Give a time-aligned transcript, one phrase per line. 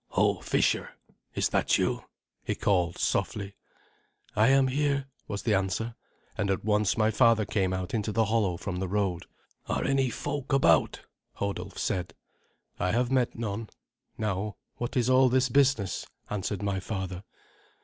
[0.13, 0.95] "Ho, fisher,
[1.35, 2.05] is that you?"
[2.43, 3.53] he called softly.
[4.35, 5.93] "I am here," was the answer,
[6.35, 9.27] and at once my father came into the hollow from the road.
[9.67, 11.01] "Are any folk about?"
[11.35, 12.15] Hodulf said.
[12.79, 13.69] "I have met none.
[14.17, 17.23] Now, what is all this business?" answered my father.